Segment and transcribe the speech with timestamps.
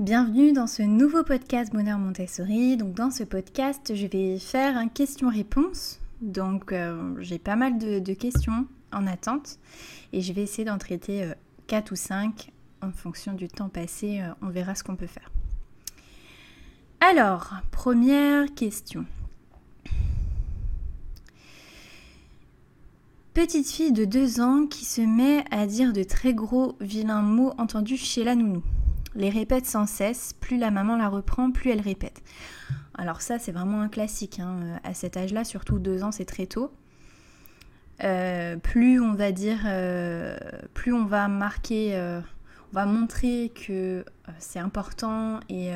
[0.00, 2.76] Bienvenue dans ce nouveau podcast Bonheur Montessori.
[2.76, 6.00] Donc dans ce podcast, je vais faire un question-réponse.
[6.20, 9.60] Donc euh, j'ai pas mal de, questions en attente
[10.12, 11.30] et je vais essayer d'en traiter
[11.68, 12.50] 4 euh, ou 5
[12.82, 14.20] en fonction du temps passé.
[14.20, 15.30] Euh, on verra ce qu'on peut faire.
[16.98, 19.06] Alors, première question.
[23.32, 27.52] Petite fille de 2 ans qui se met à dire de très gros vilains mots
[27.58, 28.64] entendus chez la nounou
[29.14, 32.22] les répète sans cesse, plus la maman la reprend, plus elle répète.
[32.96, 34.38] Alors ça, c'est vraiment un classique.
[34.40, 34.78] Hein.
[34.84, 36.72] À cet âge-là, surtout deux ans, c'est très tôt.
[38.02, 40.36] Euh, plus on va dire, euh,
[40.74, 42.20] plus on va marquer, euh,
[42.72, 44.04] on va montrer que
[44.38, 45.70] c'est important et,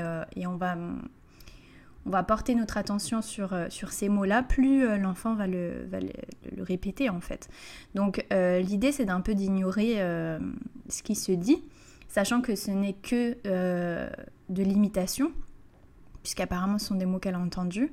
[0.44, 6.10] on, va, porter notre attention sur, ces mots-là, plus l'enfant va, le, va le,
[6.62, 7.48] répéter en fait.
[7.94, 9.98] Donc l'idée c'est d'un peu d'ignorer
[10.88, 11.62] ce qui se dit
[12.08, 14.10] sachant que ce n'est que euh,
[14.48, 15.32] de l'imitation,
[16.22, 17.92] puisqu'apparemment ce sont des mots qu'elle a entendus.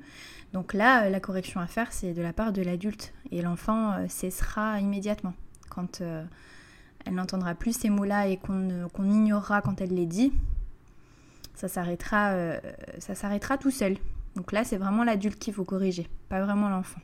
[0.52, 3.92] Donc là, euh, la correction à faire, c'est de la part de l'adulte, et l'enfant
[3.92, 5.34] euh, cessera immédiatement
[5.68, 10.32] quand elle n'entendra plus ces mots-là et qu'on ignorera quand elle les dit.
[11.54, 12.32] Ça s'arrêtera,
[12.98, 13.98] ça s'arrêtera tout seul.
[14.36, 17.00] Donc là, c'est vraiment l'adulte qu'il faut corriger, pas vraiment l'enfant.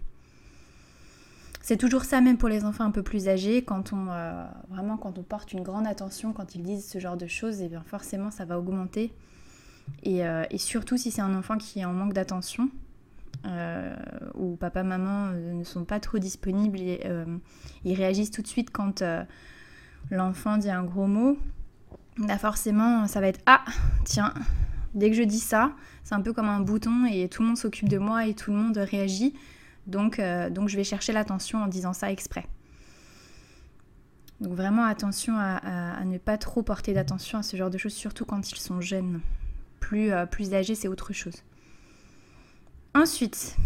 [1.63, 4.97] C'est toujours ça même pour les enfants un peu plus âgés, quand on euh, vraiment
[4.97, 7.69] quand on porte une grande attention, quand ils disent ce genre de choses, et eh
[7.69, 9.13] bien forcément ça va augmenter.
[10.07, 12.69] Euh, et, surtout si c'est un enfant qui est en manque d'attention,
[13.47, 13.95] euh,
[14.35, 17.01] où papa, maman ne sont pas trop disponibles, et,
[17.85, 19.05] ils réagissent tout de suite quand
[20.11, 21.39] l'enfant dit un gros mot,
[22.19, 23.65] là forcément ça va être ah
[24.05, 24.35] tiens
[24.95, 27.57] dès que je dis ça, c'est un peu comme un bouton et tout le monde
[27.57, 29.33] s'occupe de moi et tout le monde réagit.
[29.87, 32.47] Donc, euh, donc je vais chercher l'attention en disant ça exprès.
[34.41, 38.25] Donc vraiment attention à, ne pas trop porter d'attention à ce genre de choses, surtout
[38.25, 39.21] quand ils sont jeunes.
[39.79, 41.43] Plus, euh, âgés, c'est autre chose.
[42.95, 43.57] Ensuite,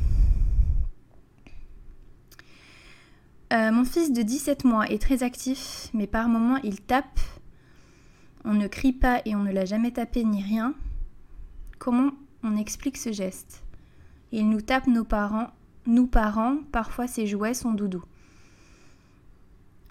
[3.52, 7.20] euh, mon fils de 17 mois est très actif, mais par moments il tape.
[8.44, 10.74] On ne crie pas et on ne l'a jamais tapé ni rien.
[11.78, 12.10] Comment
[12.42, 13.62] on explique ce geste?
[14.30, 15.50] Il nous tape nos parents
[15.86, 18.04] nous parents, parfois ces jouets sont doudous.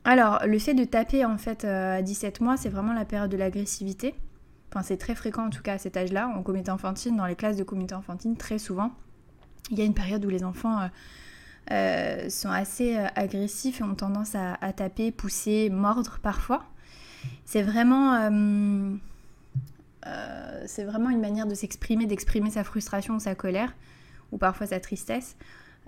[0.04, 3.32] Alors, le fait de taper en fait euh, à 17 mois, c'est vraiment la période
[3.32, 4.14] de l'agressivité.
[4.72, 7.36] Enfin, c'est très fréquent en tout cas à cet âge-là, en comité enfantine, dans les
[7.36, 8.92] classes de comité enfantine, très souvent.
[9.72, 10.88] Il y a une période où les enfants euh,
[11.72, 16.66] euh, sont assez agressifs et ont tendance à, taper, pousser, mordre parfois.
[17.46, 18.30] C'est vraiment,
[20.68, 23.74] c'est vraiment une manière de s'exprimer, d'exprimer sa frustration sa colère,
[24.32, 25.36] ou parfois sa tristesse.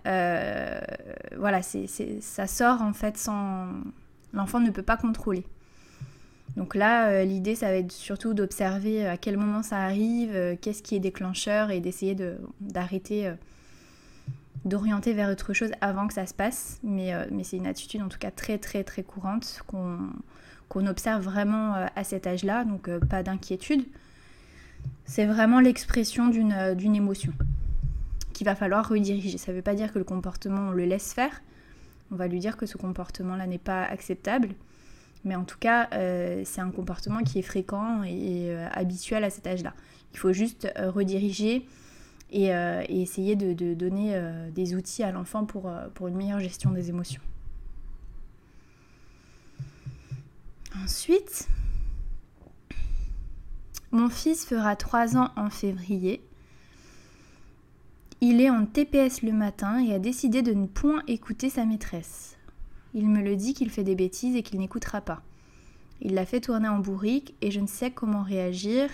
[0.05, 0.79] Euh,
[1.37, 3.67] voilà, ça sort en fait sans...
[4.33, 5.45] L'enfant ne peut pas contrôler.
[6.55, 10.57] Donc là, euh, l'idée, ça va être surtout d'observer euh, à quel moment ça arrive,
[10.61, 12.15] qu'est-ce qui est déclencheur et d'essayer
[12.61, 13.31] d'arrêter,
[14.65, 16.79] d'orienter vers autre chose avant que ça se passe.
[16.83, 19.97] Mais, mais c'est une attitude en tout cas très très très courante qu'on
[20.69, 23.85] qu'on observe vraiment à cet âge-là, donc pas d'inquiétude.
[25.05, 27.31] C'est vraiment l'expression d'une émotion
[28.37, 29.39] qu'il va falloir rediriger.
[29.39, 31.41] Ça ne veut pas dire que le comportement, on le laisse faire.
[32.11, 34.49] On va lui dire que ce comportement-là n'est pas acceptable.
[35.25, 39.31] Mais en tout cas, euh, c'est un comportement qui est fréquent et, euh, habituel à
[39.31, 39.73] cet âge-là.
[40.13, 41.65] Il faut juste euh, rediriger
[42.29, 42.49] et,
[42.89, 44.21] essayer de, donner
[44.53, 47.21] des outils à l'enfant pour, pour une meilleure gestion des émotions.
[50.83, 51.47] Ensuite,
[53.91, 56.21] mon fils fera 3 ans en février
[58.21, 62.35] il est en TPS le matin et a décidé de ne point écouter sa maîtresse.
[62.93, 65.21] Il me le dit qu'il fait des bêtises et qu'il n'écoutera pas.
[66.01, 68.89] Il l'a fait tourner en bourrique et je ne sais comment réagir.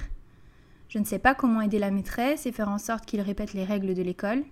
[0.90, 3.64] Je ne sais pas comment aider la maîtresse et faire en sorte qu'il répète les
[3.64, 4.44] règles de l'école.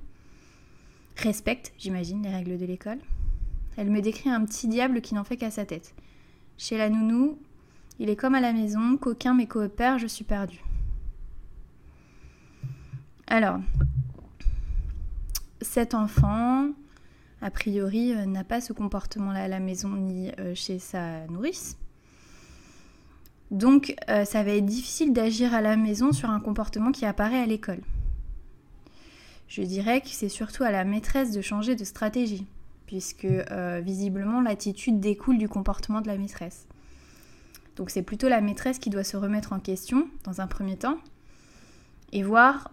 [1.17, 2.99] Respecte, j'imagine, les règles de l'école.
[3.77, 5.93] Elle me décrit un petit diable qui n'en fait qu'à sa tête.
[6.57, 7.37] Chez la nounou,
[7.99, 10.63] il est comme à la maison, qu'aucun mes coopère, je suis perdue.
[13.27, 13.59] Alors,
[15.61, 16.69] cet enfant,
[17.41, 21.77] a priori, euh, n'a pas ce comportement-là à la maison ni euh, chez sa nourrice.
[23.49, 27.41] Donc, euh, ça va être difficile d'agir à la maison sur un comportement qui apparaît
[27.41, 27.81] à l'école.
[29.47, 32.47] Je dirais que c'est surtout à la maîtresse de changer de stratégie,
[32.85, 33.27] puisque
[33.83, 36.67] visiblement l'attitude découle du comportement de la maîtresse.
[37.75, 40.95] Donc c'est plutôt la maîtresse qui doit se remettre en question dans un premier temps
[42.13, 42.71] et voir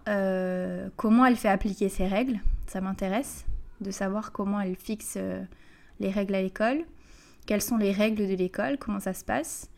[0.95, 2.39] comment elle fait appliquer ses règles,
[2.69, 3.45] ça m'intéresse
[3.81, 5.41] de savoir comment elle fixe euh,
[5.99, 6.83] les règles à l'école,
[7.45, 9.69] quelles sont les règles de l'école, comment ça se passe.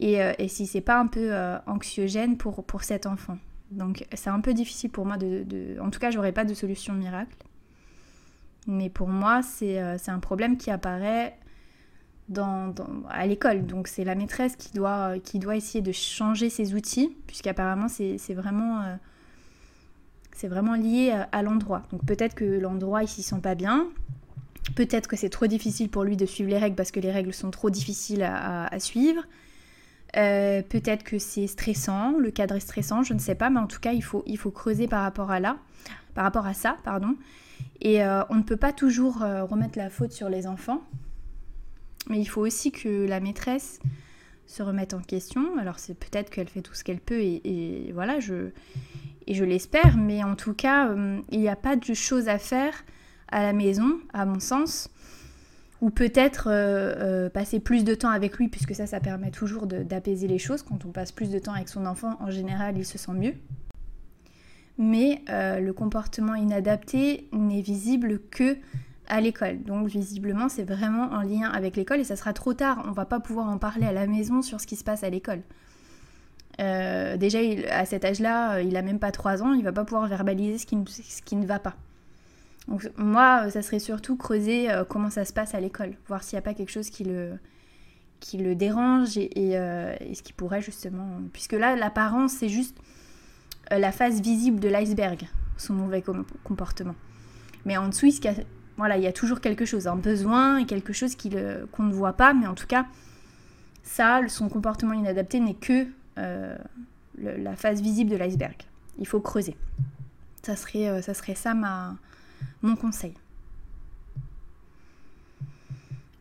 [0.00, 1.32] et, euh, et si c'est pas un peu
[1.66, 3.38] anxiogène pour, pour cet enfant.
[3.70, 5.78] Donc c'est un peu difficile pour moi de...
[5.80, 7.36] En tout cas, j'aurais pas de solution miracle.
[8.66, 11.36] Mais pour moi, c'est un problème qui apparaît
[13.08, 13.66] à l'école.
[13.66, 18.34] Donc c'est la maîtresse qui doit, qui doit essayer de changer ses outils, puisqu'apparemment c'est
[18.34, 18.96] vraiment, euh,
[20.38, 21.82] c'est vraiment lié à, l'endroit.
[21.90, 23.88] Donc peut-être que l'endroit il s'y sent pas bien,
[24.76, 27.34] peut-être que c'est trop difficile pour lui de suivre les règles parce que les règles
[27.34, 29.24] sont trop difficiles à, suivre.
[30.16, 33.66] Euh, peut-être que c'est stressant, le cadre est stressant, je ne sais pas, mais en
[33.66, 35.58] tout cas il faut, il faut creuser par rapport à là,
[36.14, 37.16] par rapport à ça, pardon.
[37.80, 40.82] Et euh, on ne peut pas toujours remettre la faute sur les enfants,
[42.08, 43.80] mais il faut aussi que la maîtresse
[44.46, 45.58] se remette en question.
[45.58, 48.50] Alors c'est peut-être qu'elle fait tout ce qu'elle peut et, voilà, je,
[49.28, 52.38] et je l'espère, mais en tout cas, euh, il n'y a pas de choses à
[52.38, 52.72] faire
[53.30, 54.88] à la maison, à mon sens,
[55.82, 59.66] ou peut-être euh, euh, passer plus de temps avec lui, puisque ça, ça permet toujours
[59.66, 60.62] d'apaiser les choses.
[60.62, 63.34] Quand on passe plus de temps avec son enfant, en général, il se sent mieux.
[64.78, 68.56] Mais le comportement inadapté n'est visible que
[69.08, 69.62] à l'école.
[69.64, 72.84] Donc visiblement, c'est vraiment en lien avec l'école et ça sera trop tard.
[72.86, 75.10] On va pas pouvoir en parler à la maison sur ce qui se passe à
[75.10, 75.42] l'école.
[76.60, 77.38] Euh, déjà,
[77.70, 80.58] à cet âge-là, euh, il a même pas 3 ans, il va pas pouvoir verbaliser
[80.58, 81.74] ce qui, ne va pas.
[82.66, 86.36] Donc moi, ça serait surtout creuser euh, comment ça se passe à l'école, voir s'il
[86.36, 91.06] n'y a pas quelque chose qui le, dérange et, ce qui pourrait justement...
[91.32, 92.76] Puisque là, l'apparence, c'est juste
[93.70, 96.02] la face visible de l'iceberg, son mauvais
[96.42, 96.96] comportement.
[97.64, 101.16] Mais en dessous, il y a toujours quelque chose, un besoin et quelque chose
[101.70, 102.86] qu'on ne voit pas, mais en tout cas,
[103.84, 105.86] ça, son comportement inadapté n'est que
[106.18, 106.56] euh,
[107.18, 108.56] la face visible de l'iceberg.
[108.98, 109.56] Il faut creuser.
[110.42, 111.54] Ça serait, euh, ça,
[112.62, 113.14] mon conseil.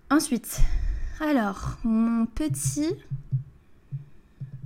[0.09, 0.59] Ensuite,
[1.19, 2.93] alors, mon petit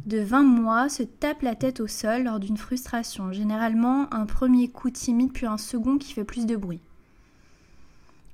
[0.06, 3.32] de 20 mois se tape la tête au sol lors d'une frustration.
[3.32, 6.82] Généralement, un premier coup timide, puis un second qui fait plus de bruit.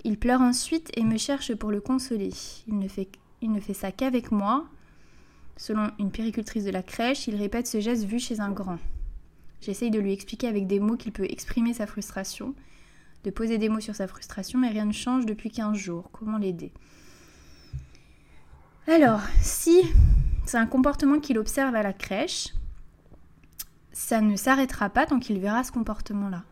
[0.03, 2.31] Il pleure ensuite et me cherche pour le consoler.
[2.67, 4.65] Il ne fait ça qu'avec moi.
[5.57, 8.77] Selon une péricultrice de la crèche, il répète ce geste vu chez un grand.
[9.59, 12.53] J'essaye de lui expliquer avec des mots qu'il peut exprimer sa frustration,
[13.23, 16.09] de poser des mots sur sa frustration, mais rien ne change depuis 15 jours.
[16.11, 16.71] Comment l'aider?
[18.87, 19.81] Alors, si
[20.45, 22.53] c'est un comportement qu'il observe à la crèche,
[23.91, 26.43] ça ne s'arrêtera pas tant qu'il verra ce comportement-là.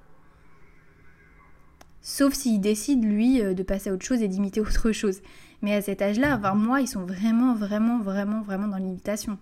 [2.02, 5.22] Sauf s'il décide, lui, euh, de passer à autre chose et d'imiter autre chose.
[5.62, 9.38] Mais à cet âge-là, à 20 mois, ils sont vraiment, vraiment, vraiment, vraiment dans l'imitation.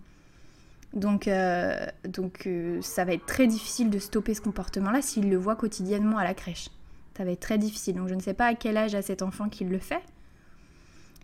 [0.94, 5.38] Donc, euh, donc euh, ça va être très difficile de stopper ce comportement-là s'il le
[5.38, 6.69] voit quotidiennement à la crèche.
[7.18, 7.95] Ça va être très difficile.
[7.95, 10.04] Donc je ne sais pas à quel âge a cet enfant qu'il le fait.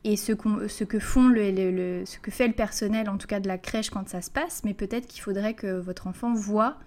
[0.06, 0.32] Et ce,
[0.68, 3.90] ce, que font le, ce que fait le personnel, en tout cas de la crèche
[3.90, 6.78] quand ça se passe, mais peut-être qu'il faudrait que votre enfant voit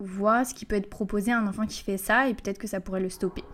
[0.00, 2.66] voit ce qui peut être proposé à un enfant qui fait ça et peut-être que
[2.66, 3.44] ça pourrait le stopper.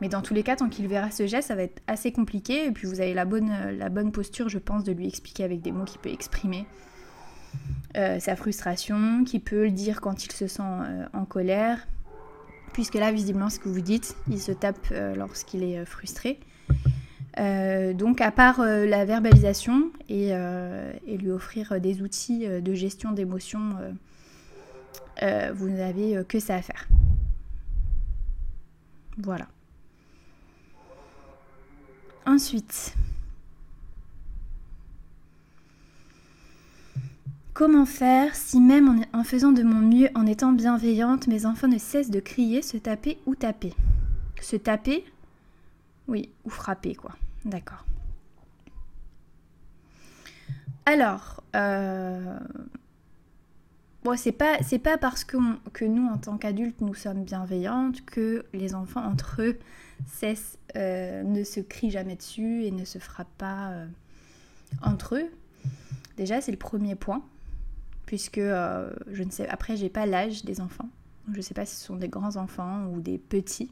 [0.00, 2.66] Mais dans tous les cas, tant qu'il verra ce geste, ça va être assez compliqué
[2.66, 3.52] et puis vous avez la bonne,
[3.90, 6.66] bonne posture, je pense, de lui expliquer avec des mots qu'il peut exprimer
[7.96, 11.86] euh, sa frustration, qui peut le dire quand il se sent euh, en colère,
[12.72, 16.40] puisque là, visiblement, ce que vous dites, il se tape euh, lorsqu'il est frustré.
[17.36, 23.76] donc, à part la verbalisation et, et, lui offrir des outils de gestion d'émotions
[25.22, 26.88] euh, vous n'avez euh, que ça à faire.
[29.18, 29.46] Voilà.
[32.26, 32.94] Ensuite,
[37.52, 41.78] comment faire si même en, faisant de mon mieux, en étant bienveillante, mes enfants ne
[41.78, 43.74] cessent de crier, se taper ou taper?
[44.40, 45.04] Se taper?
[46.08, 47.12] Oui, ou frapper, quoi.
[47.44, 47.84] D'accord.
[50.86, 52.38] Alors, euh,
[54.04, 55.38] Bon, c'est pas, pas parce que,
[55.72, 59.58] que nous, en tant qu'adultes, nous sommes bienveillantes que les enfants entre eux
[60.06, 63.86] cessent, euh, ne se crient jamais dessus et ne se frappent pas euh,
[64.82, 65.30] entre eux.
[66.18, 67.22] Déjà, c'est le premier point,
[68.04, 70.90] puisque euh, je ne sais, après, j'ai pas l'âge des enfants.
[71.32, 73.70] Je ne sais pas si ce sont des grands enfants ou des petits.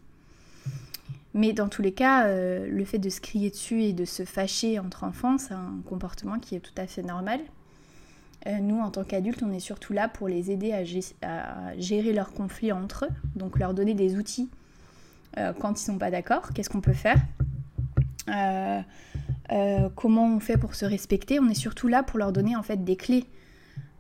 [1.34, 4.78] Mais dans tous les cas, le fait de se crier dessus et de se fâcher
[4.78, 7.40] entre enfants, c'est un comportement qui est tout à fait normal
[8.46, 12.32] euh, nous, en tant qu'adultes, on est surtout là pour les aider à, gérer leurs
[12.32, 14.50] conflits entre eux, donc leur donner des outils
[15.38, 17.18] euh, quand ils sont pas d'accord, qu'est-ce qu'on peut faire,
[18.28, 18.80] euh,
[19.94, 21.38] comment on fait pour se respecter.
[21.38, 23.26] On est surtout là pour leur donner en fait des clés,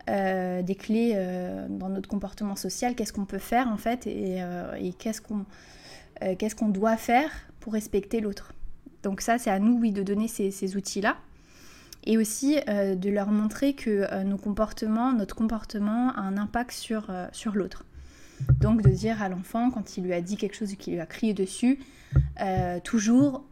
[0.08, 1.14] des clés
[1.70, 4.42] dans notre comportement social, qu'est-ce qu'on peut faire en fait et,
[4.98, 7.30] qu'est-ce qu'on doit faire
[7.60, 8.52] pour respecter l'autre.
[9.04, 11.16] Donc ça, c'est à nous, oui, de donner ces outils-là.
[12.04, 17.54] Et aussi de leur montrer que nos comportements, notre comportement a un impact sur, sur
[17.54, 17.84] l'autre.
[18.60, 21.00] Donc de dire à l'enfant, quand il lui a dit quelque chose et qu'il lui
[21.00, 21.78] a crié dessus,
[22.82, 23.44] toujours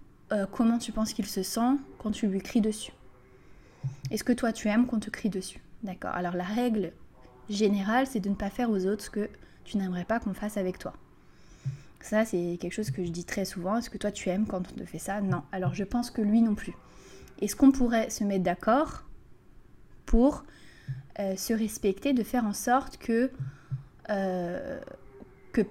[0.51, 2.93] comment tu penses qu'il se sent quand tu lui cries dessus?
[4.11, 5.61] Est-ce que toi tu aimes qu'on te crie dessus?
[5.85, 6.11] D'accord.
[6.11, 6.93] Alors la règle
[7.49, 9.31] générale, c'est de ne pas faire aux autres ce que
[9.65, 10.93] tu n'aimerais pas qu'on fasse avec toi.
[12.01, 13.77] Ça, c'est quelque chose que je dis très souvent.
[13.77, 15.21] Est-ce que toi tu aimes quand on te fait ça?
[15.21, 15.43] Non.
[15.53, 16.75] Alors je pense que lui non plus.
[17.41, 19.05] Est-ce qu'on pourrait se mettre d'accord
[20.07, 20.45] pour
[21.19, 23.31] euh, se respecter, de faire en sorte que,
[24.11, 24.81] euh,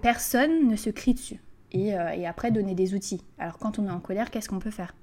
[0.02, 1.40] personne ne se crie dessus
[1.74, 3.22] euh, et après donner des outils?
[3.38, 4.94] Alors quand on est en colère, qu'est-ce qu'on peut faire?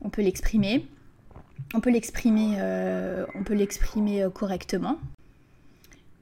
[0.00, 0.86] On peut l'exprimer,
[1.74, 2.56] on peut l'exprimer,
[3.34, 4.98] on peut l'exprimer correctement.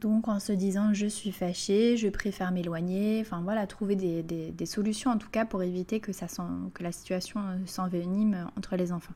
[0.00, 5.11] Donc en se disant je suis fâchée, je préfère m'éloigner, enfin voilà, trouver des, solutions
[5.11, 6.26] en tout cas pour éviter que, ça
[6.75, 9.14] que la situation euh, s'envenime entre les enfants.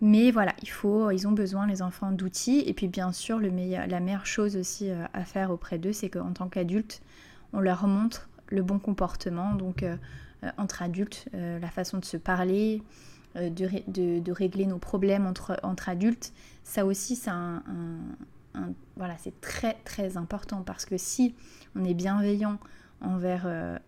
[0.00, 2.62] Mais voilà, il faut, ils ont besoin les enfants d'outils.
[2.66, 6.32] Et puis bien sûr le la meilleure chose aussi à faire auprès d'eux, c'est qu'en
[6.32, 7.02] tant qu'adultes,
[7.52, 9.84] on leur montre le bon comportement, donc
[10.56, 12.80] entre adultes, la façon de se parler,
[13.36, 16.32] euh, de, régler nos problèmes entre, entre adultes,
[16.64, 17.62] ça aussi, c'est un,
[18.96, 21.34] voilà, c'est très très important parce que si
[21.76, 22.58] on est bienveillant
[23.00, 23.78] envers, euh,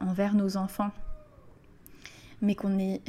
[0.00, 0.90] envers nos enfants,
[2.42, 3.02] mais qu'on n'est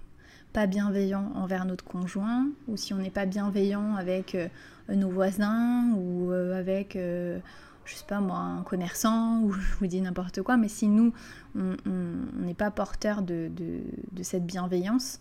[0.52, 4.48] pas bienveillant envers notre conjoint, ou si on n'est pas bienveillant avec euh,
[4.88, 7.40] nos voisins, ou avec, je
[7.86, 11.12] sais pas moi, un commerçant, ou je vous dis n'importe quoi, mais si nous,
[11.54, 11.76] on
[12.38, 15.20] n'est pas porteur de, de, cette bienveillance,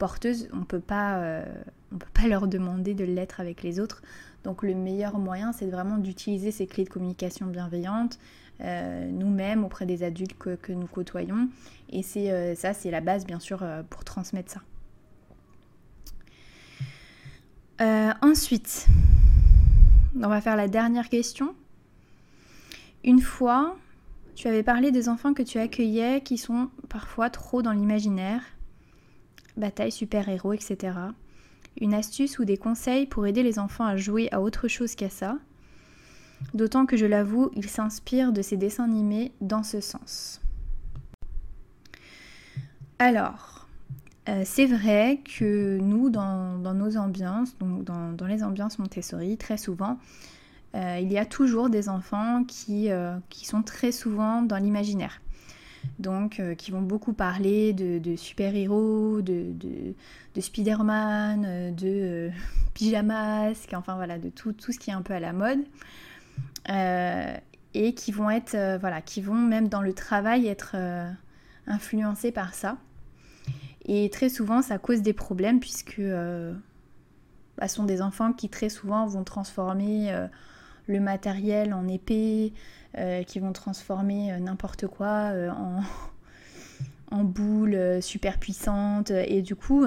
[0.00, 1.44] porteuses, on peut euh,
[1.90, 4.02] peut pas leur demander de l'être avec les autres.
[4.42, 8.18] Donc le meilleur moyen, c'est vraiment d'utiliser ces clés de communication bienveillantes,
[8.62, 11.48] euh, nous-mêmes auprès des adultes que, nous côtoyons.
[11.90, 14.60] Et c'est euh, ça, c'est la base bien sûr pour transmettre ça.
[18.22, 18.86] ensuite,
[20.16, 21.54] on va faire la dernière question.
[23.04, 23.76] Une fois,
[24.34, 28.42] tu avais parlé des enfants que tu accueillais qui sont parfois trop dans l'imaginaire
[29.56, 30.94] bataille, super-héros, etc.
[31.80, 35.10] Une astuce ou des conseils pour aider les enfants à jouer à autre chose qu'à
[35.10, 35.38] ça.
[36.54, 40.40] D'autant que je l'avoue, ils s'inspirent de ces dessins animés dans ce sens.
[42.98, 43.68] Alors,
[44.28, 49.98] euh, c'est vrai que nous, dans, nos ambiances, donc dans, les ambiances Montessori, très souvent,
[50.74, 55.20] euh, il y a toujours des enfants qui, euh, qui sont très souvent dans l'imaginaire
[55.98, 59.52] donc euh, qui vont beaucoup parler de, super-héros, de,
[60.34, 62.30] de, Spider-Man, euh, de euh,
[62.74, 65.60] pyjamas, enfin voilà, de tout, ce qui est un peu à la mode.
[67.72, 70.76] et qui vont être, voilà, qui vont même dans le travail être
[71.66, 72.76] influencés par ça.
[73.86, 76.00] Et très souvent, ça cause des problèmes puisque
[77.58, 80.12] bah, sont des enfants qui très souvent vont transformer
[80.86, 82.52] le matériel en épée,
[82.98, 85.80] euh, qui vont transformer euh, n'importe quoi euh, en,
[87.16, 89.10] en boule super puissante.
[89.10, 89.86] Et du coup,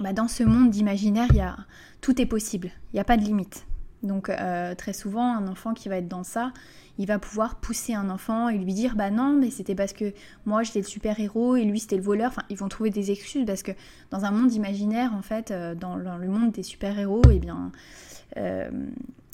[0.00, 1.66] bah, dans ce monde d'imaginaire,
[2.00, 3.64] tout est possible, il n'y a pas de limite.
[4.02, 4.30] Donc
[4.78, 6.52] très souvent, un enfant qui va être dans ça,
[6.98, 10.12] il va pouvoir pousser un enfant et lui dire bah non mais c'était parce que
[10.44, 13.10] moi j'étais le super héros et lui c'était le voleur enfin ils vont trouver des
[13.10, 13.72] excuses parce que
[14.10, 17.72] dans un monde imaginaire en fait dans, le monde des super héros eh bien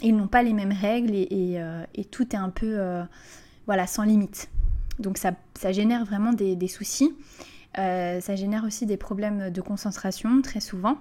[0.03, 3.03] ils n'ont pas les mêmes règles et, euh, tout est un peu euh,
[3.67, 4.51] voilà, sans limite.
[4.99, 5.35] Donc ça,
[5.73, 7.15] génère vraiment des, soucis.
[7.79, 10.99] Euh, ça génère aussi des problèmes de concentration très souvent.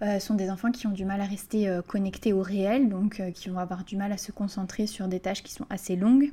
[0.00, 3.50] Ce sont des enfants qui ont du mal à rester connectés au réel, donc qui
[3.50, 6.32] vont avoir du mal à se concentrer sur des tâches qui sont assez longues.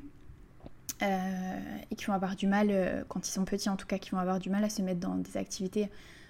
[1.02, 4.20] et qui vont avoir du mal, quand ils sont petits en tout cas, qui vont
[4.20, 5.90] avoir du mal à se mettre dans des activités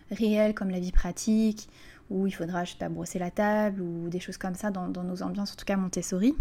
[0.09, 1.69] réelles comme la vie pratique
[2.09, 5.21] où il faudra, sais pas, brosser la table ou des choses comme ça dans, nos
[5.23, 6.35] ambiances, en tout cas Montessori.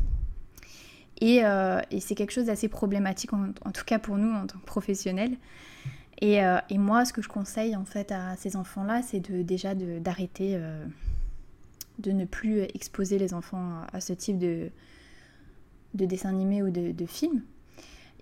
[1.23, 4.67] Euh, et, c'est quelque chose d'assez problématique, en, tout cas pour nous en tant que
[4.67, 5.37] professionnels.
[6.23, 10.53] Euh, et, moi, ce que je conseille en fait à ces enfants-là, c'est déjà d'arrêter
[10.55, 10.85] euh,
[11.99, 14.71] de, ne plus exposer les enfants à, ce type de,
[15.95, 17.43] de dessin animé ou de, film.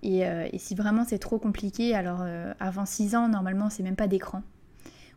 [0.03, 2.25] Et, et, si vraiment c'est trop compliqué, alors
[2.61, 4.43] avant 6 ans, normalement, c'est même pas d'écran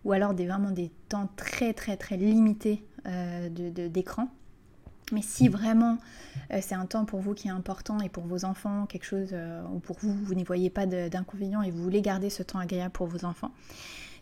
[0.07, 3.49] ou alors des, vraiment des temps très très très limités euh,
[3.89, 4.29] d'écran.
[5.13, 5.97] Mais si vraiment
[6.51, 9.29] euh, c'est un temps pour vous qui est important et pour vos enfants, quelque chose,
[9.31, 12.59] euh, ou pour vous, vous n'y voyez pas d'inconvénient et vous voulez garder ce temps
[12.59, 13.51] agréable pour vos enfants,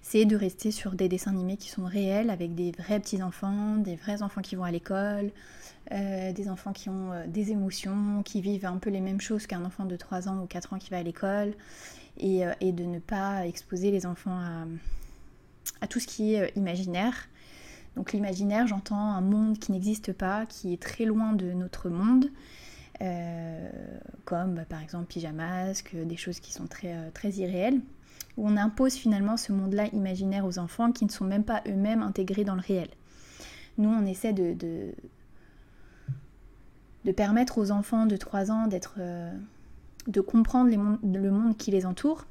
[0.04, 3.96] c'est de rester sur des dessins animés qui sont réels, avec des vrais petits-enfants, des
[3.96, 5.32] vrais enfants qui vont à l'école,
[5.90, 9.86] des enfants qui ont des émotions, qui vivent un peu les mêmes choses qu'un enfant
[9.86, 11.54] de 3 ans ou 4 ans qui va à l'école,
[12.18, 14.40] et, de ne pas exposer les enfants
[15.82, 17.16] à tout ce qui est imaginaire.
[17.96, 22.30] Donc l'imaginaire, j'entends un monde qui n'existe pas, qui est très loin de notre monde,
[24.26, 27.82] comme bah, par exemple pyjamasque, des choses qui sont très, très irréelles,
[28.38, 32.02] où on impose finalement ce monde-là imaginaire aux enfants qui ne sont même pas eux-mêmes
[32.02, 32.90] intégrés dans le réel.
[33.78, 34.92] Nous, on essaie de, de,
[37.12, 39.32] permettre aux enfants de 3 ans d'être, euh,
[40.08, 42.26] de comprendre le monde qui les entoure.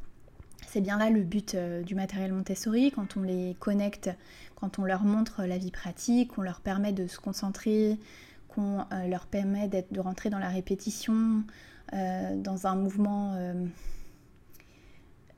[0.69, 4.11] C'est bien là le but euh, du matériel Montessori, quand on les connecte,
[4.57, 7.99] quand on leur montre la vie pratique, qu'on leur permet de se concentrer,
[8.49, 11.43] qu'on euh, leur permet de rentrer dans la répétition,
[11.93, 13.37] dans un mouvement,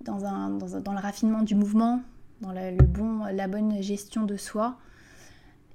[0.00, 2.00] dans, le raffinement du mouvement,
[2.40, 4.78] dans la bonne gestion de soi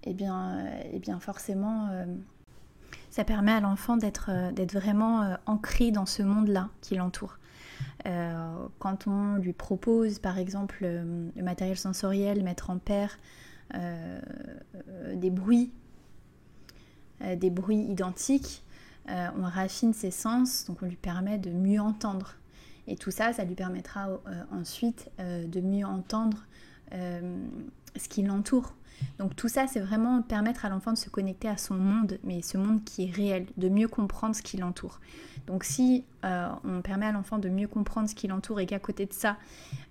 [0.03, 0.25] et eh
[0.93, 2.05] eh bien forcément, euh,
[3.11, 7.37] ça permet à l'enfant d'être euh, vraiment euh, ancré dans ce monde-là qui l'entoure.
[8.03, 13.19] Quand on lui propose, par exemple, le matériel sensoriel, mettre en paire
[13.73, 15.71] des bruits,
[17.35, 18.63] des bruits identiques,
[19.07, 22.35] on raffine ses sens, donc on lui permet de mieux entendre.
[22.87, 24.09] Et tout ça, ça lui permettra
[24.51, 26.45] ensuite de mieux entendre
[26.91, 28.73] ce qui l'entoure.
[29.19, 32.41] Donc tout ça, c'est vraiment permettre à l'enfant de se connecter à son monde, mais
[32.41, 34.99] ce monde qui est réel, de mieux comprendre ce qui l'entoure.
[35.47, 38.79] Donc si euh, on permet à l'enfant de mieux comprendre ce qui l'entoure et qu'à
[38.79, 39.37] côté de ça,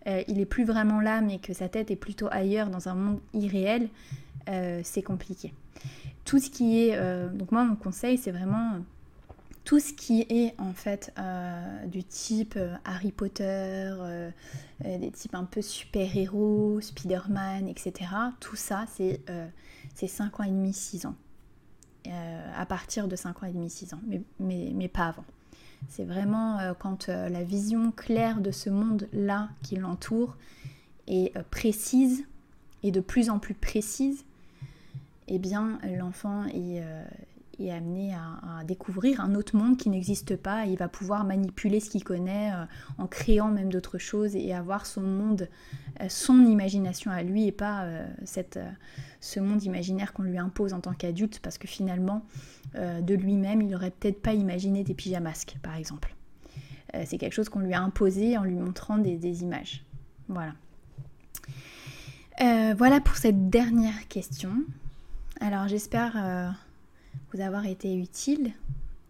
[0.07, 2.95] euh, il est plus vraiment là, mais que sa tête est plutôt ailleurs dans un
[2.95, 3.89] monde irréel,
[4.49, 5.53] euh, c'est compliqué.
[6.25, 6.97] Tout ce qui est...
[7.33, 8.75] donc moi, mon conseil, c'est vraiment
[9.65, 14.31] tout ce qui est en fait euh, du type euh, Harry Potter, euh,
[14.81, 18.11] des types un peu super-héros, Spider-Man, etc.
[18.41, 19.21] Tout ça, c'est
[19.95, 21.15] 5 ans et demi, 6 ans.
[22.57, 25.25] à partir de 5 ans et demi, 6 ans, mais, mais, mais pas avant.
[25.89, 30.37] C'est vraiment quand la vision claire de ce monde-là qui l'entoure
[31.07, 32.25] est précise
[32.83, 34.25] et de plus en plus précise,
[35.29, 36.83] eh bien l'enfant est,
[37.69, 40.67] est amené à, découvrir un autre monde qui n'existe pas.
[40.67, 42.65] il va pouvoir manipuler ce qu'il connaît euh,
[42.99, 45.49] en créant même d'autres choses et avoir son monde,
[46.01, 48.59] euh, son imagination à lui et pas euh, cette,
[49.21, 52.25] ce monde imaginaire qu'on lui impose en tant qu'adulte parce que finalement,
[52.75, 56.15] de lui-même, il n'aurait peut-être pas imaginé des pyjamasques, par exemple.
[57.05, 59.85] C'est quelque chose qu'on lui a imposé en lui montrant des images.
[60.29, 60.55] Voilà.
[62.75, 64.53] voilà pour cette dernière question.
[65.41, 66.55] Alors j'espère
[67.33, 68.53] vous avoir été utile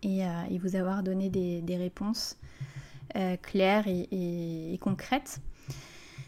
[0.03, 2.37] et, euh, vous avoir donné des, réponses
[3.17, 5.41] euh, claires et, concrètes.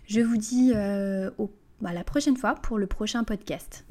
[0.06, 1.30] Je vous dis euh,
[1.84, 3.84] à la prochaine fois pour le prochain podcast.